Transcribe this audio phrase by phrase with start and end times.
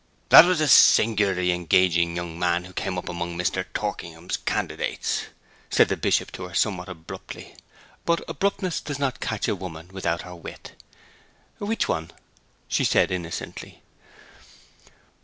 [0.29, 3.65] 'That was a singularly engaging young man who came up among Mr.
[3.75, 5.25] Torkingham's candidates,'
[5.69, 7.53] said the Bishop to her somewhat abruptly.
[8.03, 10.71] But abruptness does not catch a woman without her wit.
[11.59, 12.09] 'Which one?'
[12.67, 13.83] she said innocently.